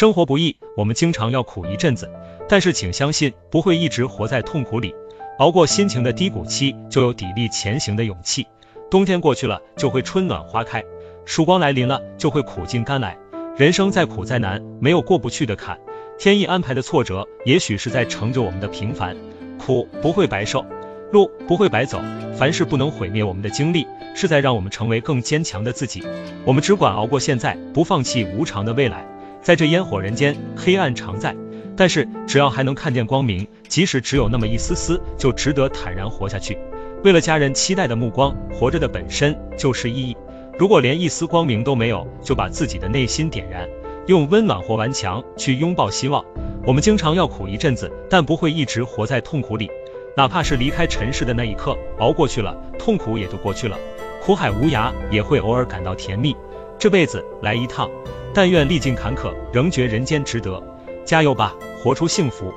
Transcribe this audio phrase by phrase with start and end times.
[0.00, 2.10] 生活不易，我们经常要苦一阵子，
[2.48, 4.94] 但是请相信，不会一直活在痛苦里。
[5.38, 8.46] 熬过心情的低谷期，就有砥砺前行的勇气。
[8.90, 10.80] 冬天过去了，就会春暖花开；
[11.26, 13.18] 曙光来临了，就会苦尽甘来。
[13.58, 15.78] 人生再苦再难，没有过不去的坎。
[16.18, 19.14] 天意安排的挫折，也许是在成就我们的平凡。
[19.58, 20.64] 苦不会白受，
[21.12, 22.00] 路不会白走。
[22.38, 26.02] 凡事不能毁灭我们的经历，是在让我们成为更坚强的自己。
[26.46, 29.06] 我们只管熬过现在，不放弃无常的未来。
[29.42, 31.34] 在这烟火人间，黑暗常在，
[31.76, 36.58] 但是只要还能看见光明，即使只有那么一丝丝，就值得坦然活下去。
[37.02, 40.16] 为了家人期待的目光，活着的本身就是意义。
[40.58, 43.66] 如果连一丝光明都没有，就把自己的内心点燃，
[44.06, 46.22] 用温暖或顽强去拥抱希望。
[46.66, 49.70] 我们经常要苦一阵子，但不会一直活在痛苦里。
[50.16, 53.78] 哪怕是离开尘世的那一刻，熬过去了，痛苦也就过去了。
[54.22, 56.36] 苦海无涯，也会偶尔感到甜蜜。
[56.78, 57.88] 这辈子来一趟。
[58.32, 60.62] 但愿历尽坎坷，仍觉人间值得。
[61.04, 62.52] 加油吧，活出幸福。